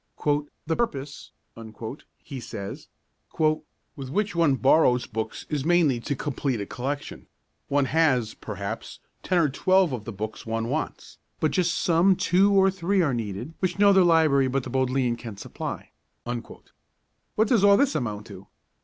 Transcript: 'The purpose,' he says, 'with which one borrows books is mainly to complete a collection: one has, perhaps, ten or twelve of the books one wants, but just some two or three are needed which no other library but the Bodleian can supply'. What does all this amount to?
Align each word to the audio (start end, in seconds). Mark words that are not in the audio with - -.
'The 0.25 0.75
purpose,' 0.75 1.29
he 2.23 2.39
says, 2.39 2.87
'with 3.37 4.09
which 4.09 4.35
one 4.35 4.55
borrows 4.55 5.05
books 5.05 5.45
is 5.47 5.63
mainly 5.63 5.99
to 5.99 6.15
complete 6.15 6.59
a 6.59 6.65
collection: 6.65 7.27
one 7.67 7.85
has, 7.85 8.33
perhaps, 8.33 8.97
ten 9.21 9.37
or 9.37 9.47
twelve 9.47 9.93
of 9.93 10.05
the 10.05 10.11
books 10.11 10.43
one 10.43 10.69
wants, 10.69 11.19
but 11.39 11.51
just 11.51 11.77
some 11.77 12.15
two 12.15 12.51
or 12.51 12.71
three 12.71 13.03
are 13.03 13.13
needed 13.13 13.53
which 13.59 13.77
no 13.77 13.89
other 13.89 14.03
library 14.03 14.47
but 14.47 14.63
the 14.63 14.71
Bodleian 14.71 15.15
can 15.15 15.37
supply'. 15.37 15.89
What 16.23 17.47
does 17.47 17.63
all 17.63 17.77
this 17.77 17.93
amount 17.93 18.25
to? 18.25 18.47